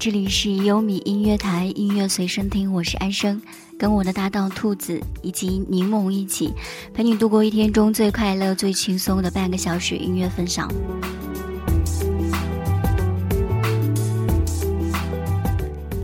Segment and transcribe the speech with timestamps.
[0.00, 3.42] 这里是优米音乐台音乐随身听，我是安生，
[3.76, 6.52] 跟我的搭档兔子以及柠檬一起
[6.94, 10.72] 陪你度过一天中最快乐、最轻松的半个小时音乐分享。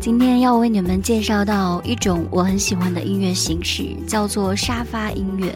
[0.00, 5.54] 今天要为你们介绍到一种我很喜欢的音乐形式，叫做沙发音乐。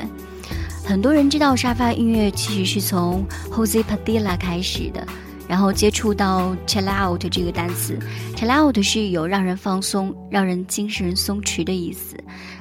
[0.84, 5.04] 很多人知道沙发音乐其实是从 Jose Padilla 开始的，
[5.48, 7.98] 然后接触到 chill out 这个单词
[8.36, 12.14] ，chill out 是有让人放松、让人精神松弛的意思。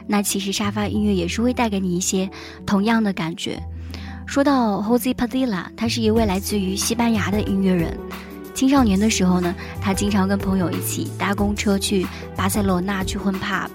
[0.07, 2.29] 那其实沙发音乐也是会带给你一些
[2.65, 3.61] 同样的感觉。
[4.25, 7.97] 说到 Jose Padilla，他是一位来自于西班牙的音乐人。
[8.53, 13.69] 青少年的时候呢，他经常跟朋友一起搭公车去巴塞罗那去混 pub，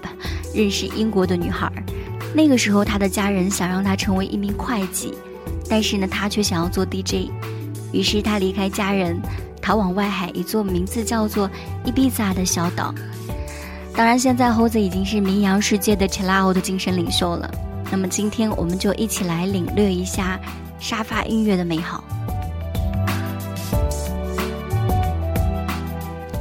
[0.53, 1.71] 认识英国的女孩。
[2.35, 5.13] 那个时候，他的家人想让他成为一名会计，
[5.69, 7.29] 但是呢，他却想要做 DJ。
[7.93, 9.17] 于是他离开家人，
[9.61, 11.49] 逃往外海一座名字叫做
[11.85, 12.93] 伊比萨的小岛。
[13.95, 17.49] 当然，现在猴子已经是名扬世界的 c h i l a o 的精神领袖了。
[17.91, 20.39] 那么今天我们就一起来领略一下
[20.79, 22.03] 沙发音乐的美好。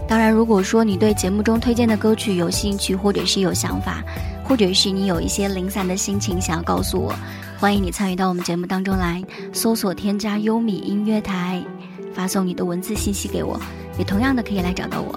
[0.08, 4.03] 当然，如果说你对节目中推荐的歌曲有兴趣，或者是有想法，
[4.42, 7.14] 或者是你有一些零散的心情想要告诉我，
[7.62, 11.64] 欢迎你参与到我们节目当中来，搜索添加优米音乐台，
[12.12, 13.56] 发送你的文字信息给我，
[13.96, 15.16] 也同样的可以来找到我。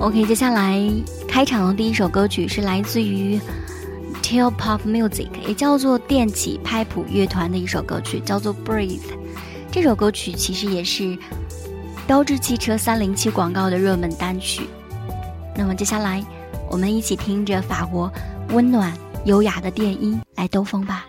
[0.00, 0.86] OK，接下来
[1.26, 3.40] 开场的第一首歌曲是来自于
[4.22, 9.00] Tail Pop Music，也叫做电起拍谱乐团的一首歌曲，叫做 Breathe。
[9.70, 11.16] 这首歌曲其实也是
[12.06, 14.64] 标致汽车三零七广告的热门单曲。
[15.56, 16.22] 那么接下来，
[16.72, 18.10] 我们一起听着法国
[18.48, 18.90] 温暖
[19.26, 21.06] 优雅的电音来兜风吧。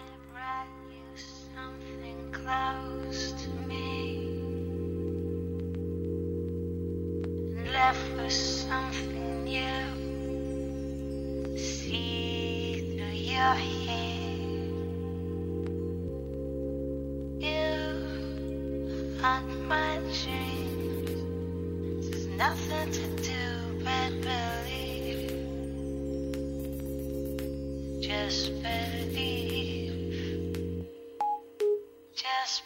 [32.15, 32.61] Just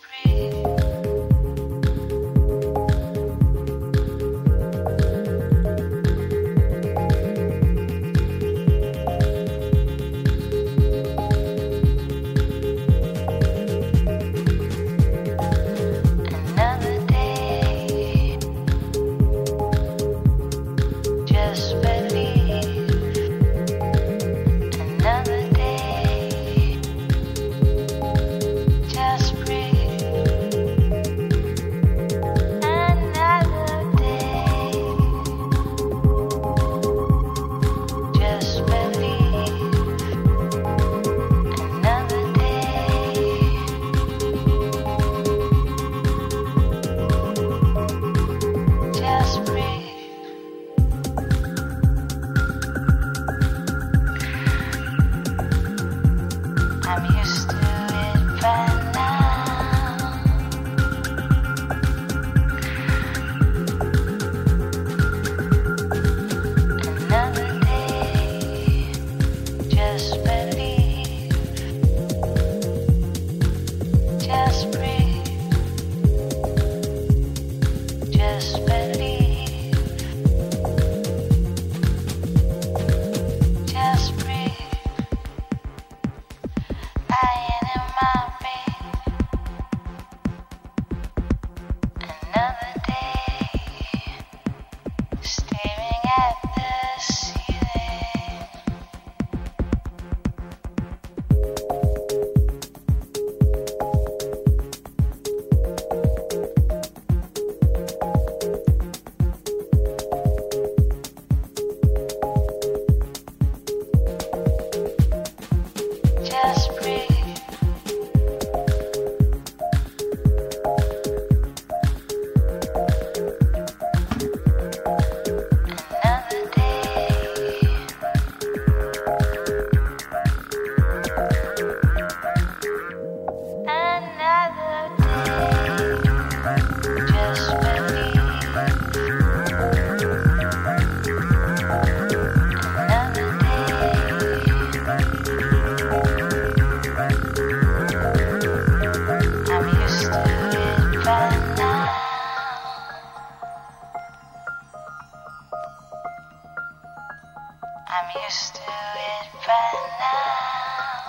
[157.99, 161.07] I'm used to it by now.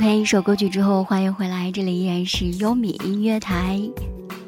[0.00, 3.78] OK，一首歌曲之后，欢迎回来，这里依然是优米音乐台，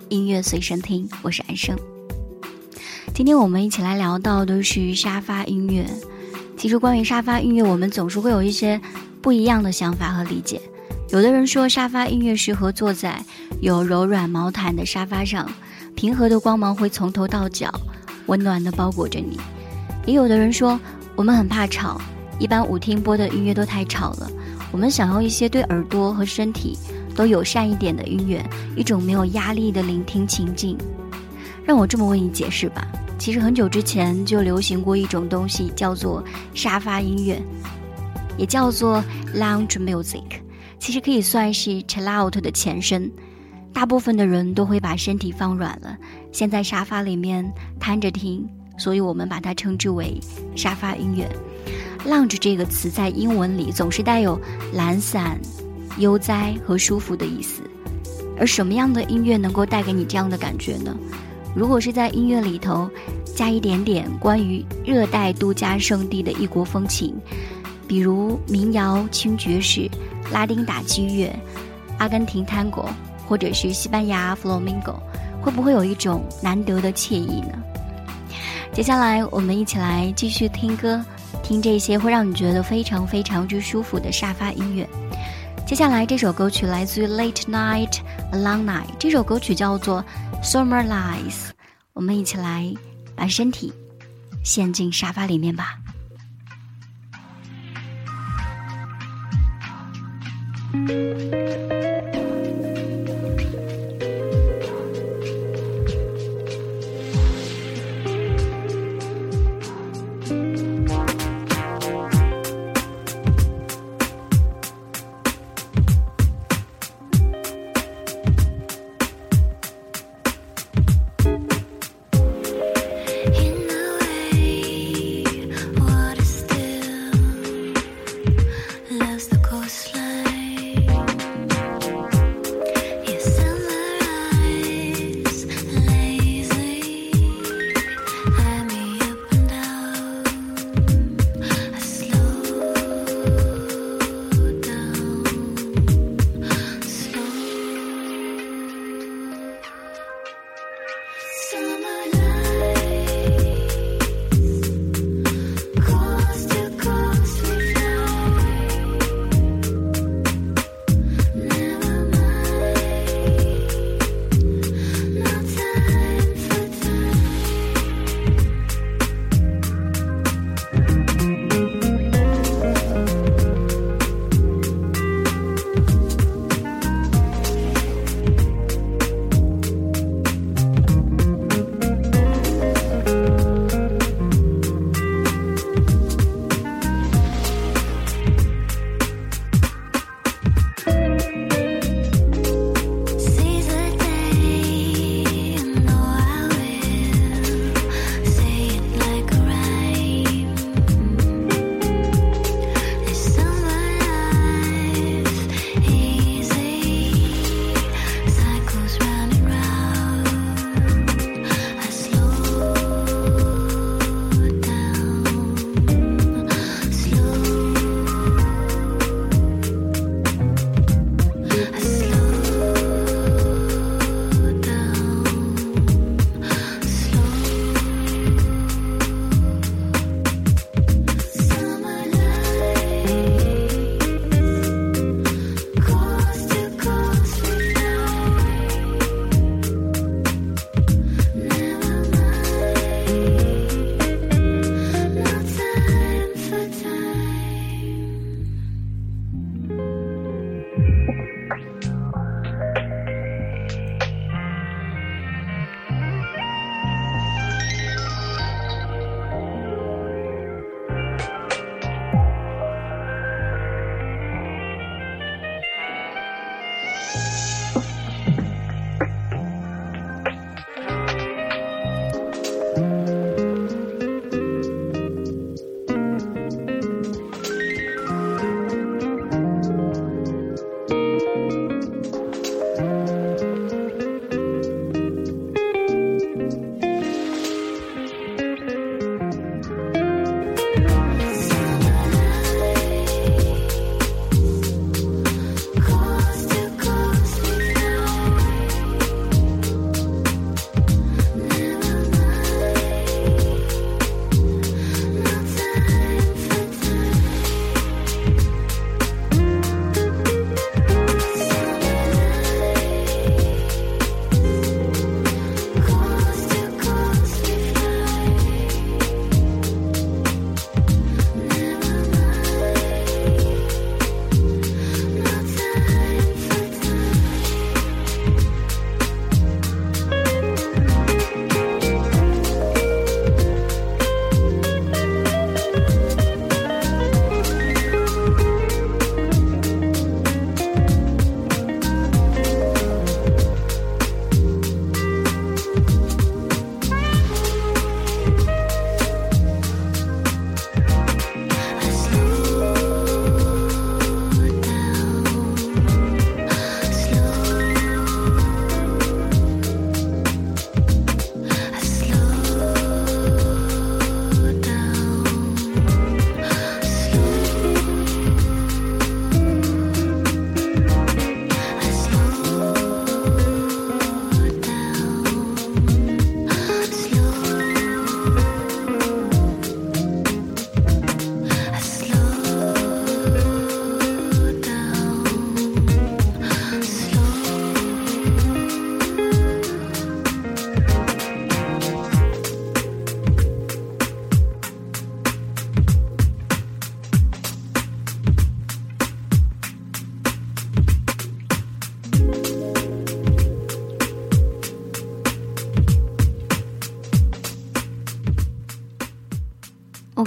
[0.09, 1.77] 音乐随身听，我是安生。
[3.13, 5.85] 今天我们一起来聊到的是沙发音乐。
[6.57, 8.81] 其实关于沙发音乐，我们总是会有一些
[9.21, 10.59] 不一样的想法和理解。
[11.11, 13.23] 有的人说沙发音乐适合坐在
[13.61, 15.47] 有柔软毛毯的沙发上，
[15.95, 17.71] 平和的光芒会从头到脚
[18.25, 19.39] 温暖的包裹着你。
[20.07, 20.81] 也有的人说
[21.15, 22.01] 我们很怕吵，
[22.39, 24.31] 一般舞厅播的音乐都太吵了。
[24.73, 26.77] 我们想要一些对耳朵和身体
[27.15, 28.43] 都友善一点的音乐，
[28.75, 30.77] 一种没有压力的聆听情境。
[31.65, 32.85] 让我这么为你解释吧。
[33.19, 36.25] 其实很久之前就流行过一种东西，叫做
[36.55, 37.41] 沙发音乐，
[38.37, 39.05] 也叫做
[39.35, 40.25] lounge music。
[40.81, 43.09] 其实可以算是 chill out 的前身。
[43.73, 45.97] 大部分的人都会把身体放软了，
[46.33, 47.49] 先在沙发里面
[47.79, 50.19] 瘫着听，所以我们把它称之为
[50.57, 51.31] 沙发音乐。
[52.07, 54.41] Lounge 这个词在英文里总是带有
[54.73, 55.39] 懒散、
[55.99, 57.63] 悠哉和舒服的意思。
[58.39, 60.97] 而什么样的音乐能够带给你这样的感觉呢？
[61.55, 62.91] 如果是在音乐里头
[63.37, 67.15] 加一点点关于热带度假胜地的异国风情，
[67.87, 69.89] 比如民谣、轻爵士、
[70.33, 71.31] 拉丁打击乐、
[71.99, 72.85] 阿根廷探戈，
[73.29, 74.97] 或者是西班牙 flamenco，
[75.43, 77.63] 会不会有一种难得的惬意呢？
[78.73, 81.05] 接下来我们一起来继续听歌，
[81.53, 84.89] 听这些会让你觉得非常非常之舒服的沙发音乐。
[85.67, 87.99] 接下来这首歌曲来自于 Late Night
[88.33, 90.03] A Long Night，这首歌曲叫做
[90.43, 91.51] Summer Lies。
[91.93, 92.73] 我们一起来
[93.15, 93.71] 把身体
[94.43, 95.77] 陷进沙发里面吧。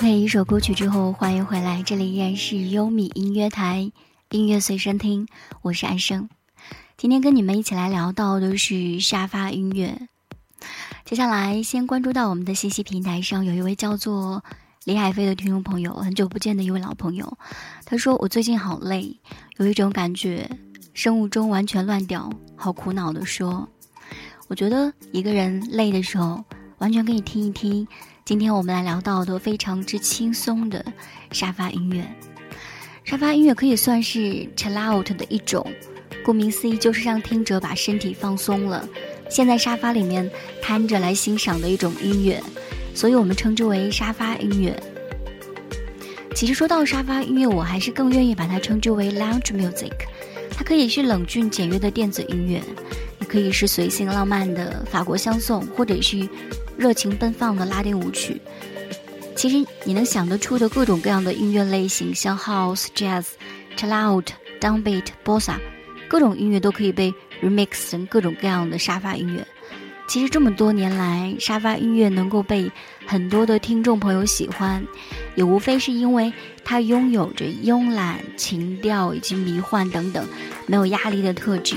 [0.05, 3.91] OK，一首歌曲之后，欢迎回来，这里依然是优米音乐台
[4.29, 5.27] 音乐随身听，
[5.63, 6.29] 我是安生。
[6.95, 10.07] 今天跟你们一起来聊到的是沙发音乐。
[11.05, 14.43] 接下来先关注到我们的信息平台上，有一位叫做
[14.83, 17.39] 李海飞的听众朋友，很久不见的一位老朋友，
[17.83, 19.19] 他说我最近好累，
[19.57, 20.47] 有一种感觉，
[20.93, 23.67] 生物钟完全乱掉，好苦恼的说。
[24.49, 26.45] 我觉得一个人累的时候，
[26.77, 27.87] 完全可以听一听。
[28.25, 30.83] 今天我们来聊到的非常之轻松的
[31.29, 32.03] 沙发音乐，
[33.03, 34.19] 沙发音乐可以算是
[34.55, 35.63] chill out 的一种，
[36.25, 38.83] 顾名思义就是让听者把身体放松了，
[39.29, 40.27] 现在沙发里面
[40.59, 42.41] 瘫着来欣赏的一种音乐，
[42.95, 44.75] 所以我们称之为沙发音乐。
[46.33, 49.93] 其实说到沙发音乐，我还是更愿意把它称之为 lounge music，
[50.49, 52.59] 它可以是冷峻简约的电子音乐，
[53.19, 56.27] 也可以是随性浪漫的法国香颂，或者是。
[56.77, 58.41] 热情奔放的拉丁舞曲，
[59.35, 63.25] 其实你能想得出的各种各样的音乐类型，像 house、jazz、
[63.77, 64.29] chill out、
[64.59, 65.55] downbeat、bossa，
[66.07, 69.45] 各种音乐都可以被 remix 成各种各样的沙发音乐。
[70.07, 72.71] 其实这么多年来，沙发音乐能够被
[73.07, 74.85] 很多的听众朋友喜欢，
[75.33, 76.31] 也无非是因为
[76.63, 80.27] 它拥有着慵懒、情调以及迷幻等等
[80.67, 81.75] 没有压力的特质，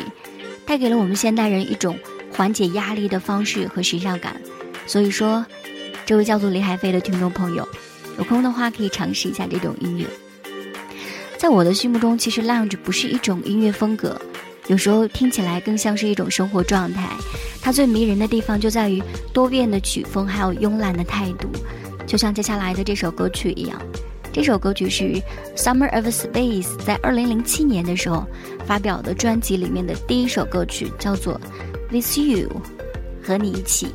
[0.67, 1.99] 带给了我们现代人一种
[2.31, 4.39] 缓解压力的方式和时尚感。
[4.89, 5.45] 所以说，
[6.07, 7.69] 这位叫做李海飞的听众朋友，
[8.17, 10.07] 有空的话可以尝试一下这种音乐。
[11.37, 14.19] 在我的心目中，其实 lounge 不是一种音乐风格，
[14.67, 17.07] 有时候听起来更像是一种生活状态。
[17.61, 19.03] 它最迷人的地方就在于
[19.33, 21.49] 多变的曲风，还有慵懒的态度。
[22.07, 23.79] 就像接下来的这首歌曲一样，
[24.33, 25.21] 这首歌曲是
[25.55, 28.27] Summer of Space 在二零零七年的时候
[28.67, 31.39] 发表的专辑里面的第一首歌曲，叫做
[31.91, 32.49] With You，
[33.29, 33.89] 和你一起。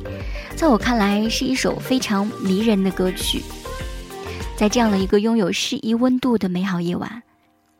[0.54, 3.42] 在我看来，是一首非常迷人的歌曲。
[4.56, 7.20] 在这样的一个拥有适宜温度的美好夜晚，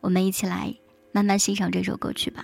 [0.01, 0.75] 我们一起来
[1.13, 2.43] 慢慢欣赏这首歌曲吧。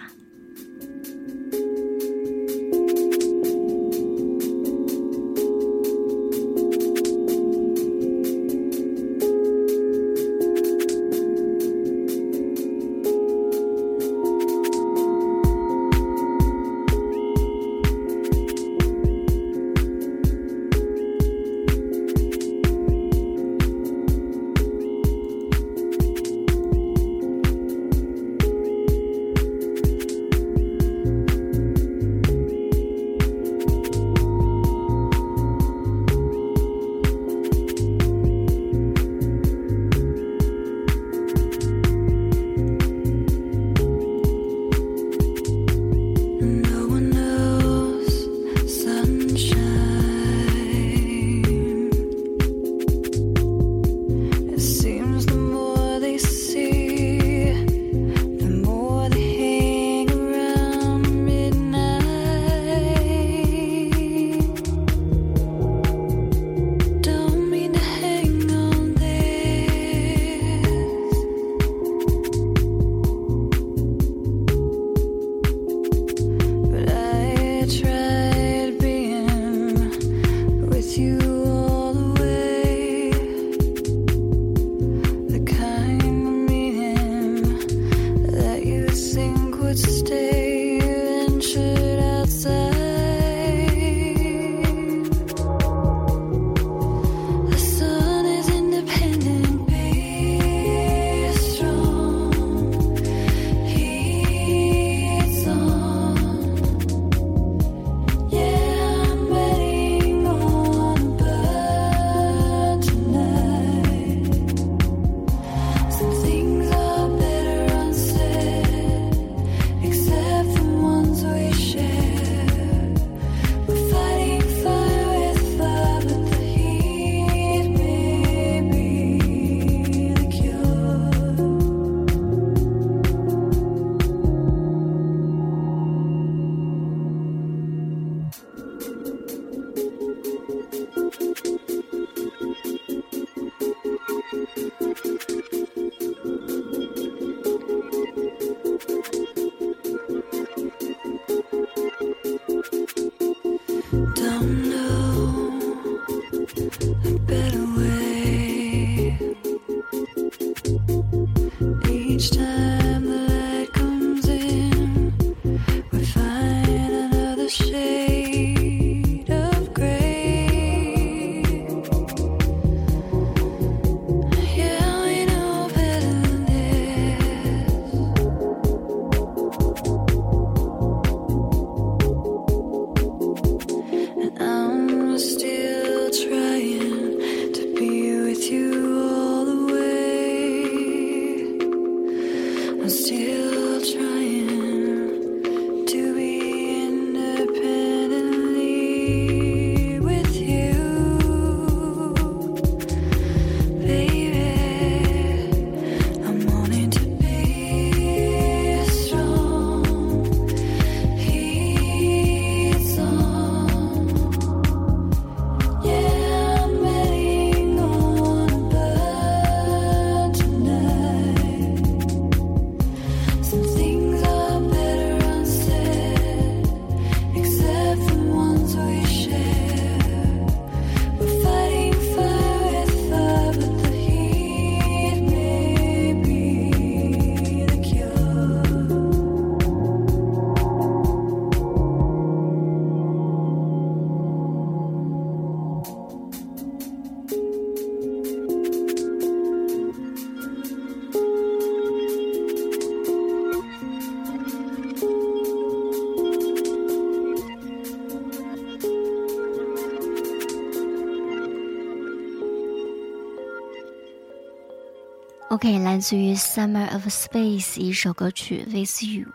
[265.64, 269.26] OK，来自于 Summer of Space 一首歌曲《With You》。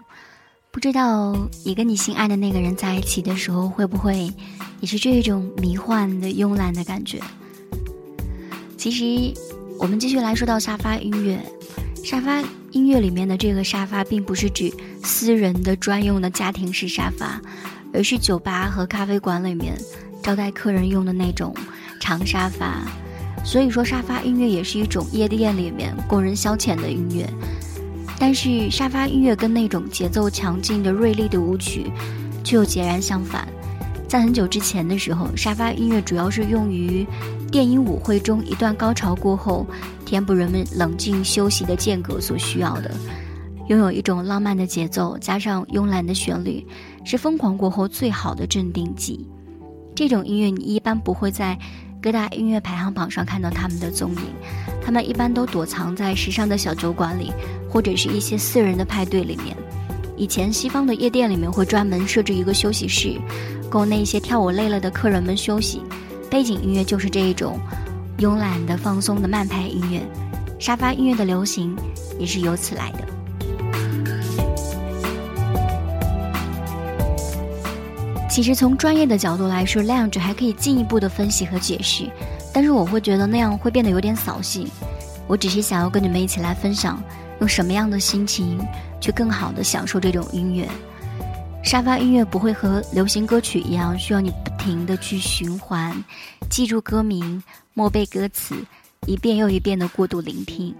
[0.72, 4.28] 不知道你跟你心爱的那个人在一起的时候，会不会
[4.80, 7.20] 也是这种迷幻的慵懒的感觉？
[8.76, 9.40] 其实，
[9.78, 11.38] 我们继续来说到沙发音乐。
[12.02, 17.40] 沙发音乐里面的这个沙发，并不是指私人的专用的家庭式沙发，
[17.94, 19.80] 而是酒吧和咖啡馆里面
[20.24, 21.54] 招待客人用的那种
[22.00, 22.82] 长沙发。
[23.46, 27.24] 所以说，沙发音乐也是一种夜店里面供人消遣的音乐。
[28.18, 31.88] 但是，沙发音乐跟那种节奏强劲的锐利的舞曲，
[32.42, 33.46] 却又截然相反。
[34.08, 37.06] 在很久之前的时候，沙发音乐主要是用于
[37.52, 39.64] 电音舞会中一段高潮过后，
[40.04, 42.90] 填补人们冷静休息的间隔所需要的。
[43.68, 46.66] 拥有一种浪漫的节奏，加上慵懒的旋律，
[47.04, 49.24] 是疯狂过后最好的镇定剂。
[49.94, 51.56] 这种音乐你一般不会在。
[52.02, 54.20] 各大音乐排行榜上看到他们的踪影，
[54.84, 57.32] 他们一般都躲藏在时尚的小酒馆里，
[57.68, 59.56] 或者是一些私人的派对里面。
[60.16, 63.20] 以前西方的夜店里面会专门设置一个休息室，
[63.68, 65.82] 供那些跳舞累了的客人们休息。
[66.30, 67.58] 背景音乐就是这一种
[68.18, 70.00] 慵懒的、放松的慢拍音乐。
[70.58, 71.76] 沙发音乐的流行
[72.18, 73.00] 也是由此来的。
[78.36, 82.06] 其实从专业的角度来说，lounge 还可以进一步的分析和解释，
[82.52, 84.68] 但是我会觉得那样会变得有点扫兴。
[85.26, 87.02] 我只是想要跟你们一起来分享，
[87.40, 88.60] 用什么样的心情
[89.00, 90.68] 去更好的享受这种音乐。
[91.62, 95.96] 沙发音乐不会和流行歌曲一样，需要你不停的去循环，
[96.50, 98.54] 记住歌名，默背歌词，
[99.06, 100.74] 一遍又一遍的过度聆听。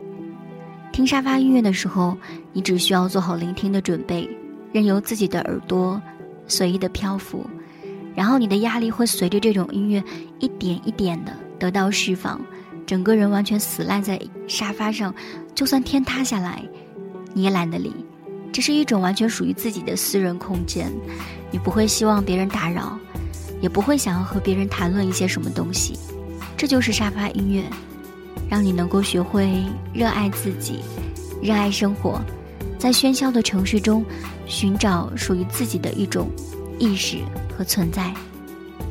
[0.92, 2.19] 听沙发音乐的时候，
[2.53, 4.29] 你只需要做好聆听的准备，
[4.75, 5.99] 任由自己的耳朵。
[6.46, 7.44] 随意的漂浮，
[8.14, 10.02] 然后你的压力会随着这种音乐
[10.38, 12.40] 一点一点的得到释放，
[12.87, 15.14] 整个人完全死赖在沙发上，
[15.54, 16.62] 就算天塌下来，
[17.35, 17.92] 你也懒得理。
[18.52, 20.90] 这是一种完全属于自己的私人空间，
[21.50, 22.98] 你不会希望别人打扰，
[23.61, 25.98] 也不会想要和别人谈论一些什么东西。
[26.56, 27.62] 这就是沙发音乐，
[28.48, 30.78] 让你能够学会热爱自己，
[31.42, 32.18] 热爱生活，
[32.87, 34.05] 在喧嚣的城市中。
[34.46, 36.31] 寻找属于自己的一种
[36.79, 37.18] 意识
[37.59, 38.14] 和存在。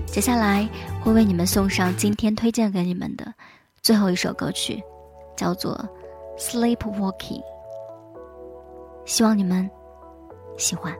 [0.05, 0.67] 接下来
[1.01, 3.33] 会为你们送上今天推荐给你们的
[3.81, 4.83] 最后一首歌曲，
[5.37, 5.73] 叫做
[6.37, 7.39] 《Sleepwalking》。
[9.05, 9.71] 希望你们
[10.57, 10.93] 喜欢。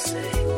[0.00, 0.49] say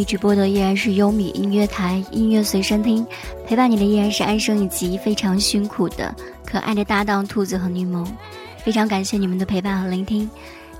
[0.00, 3.06] 一直播的依然是优米音乐台音乐随身听，
[3.46, 6.14] 陪伴你的依然是安生以及非常辛苦的
[6.46, 8.08] 可爱的搭档兔子和柠檬。
[8.64, 10.28] 非常感谢你们的陪伴和聆听，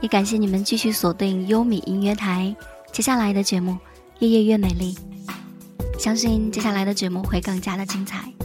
[0.00, 2.56] 也感谢你们继续锁定优米音乐台。
[2.92, 3.76] 接下来的节目，
[4.20, 4.96] 夜夜越美丽，
[5.98, 8.39] 相信接下来的节目会更加的精彩。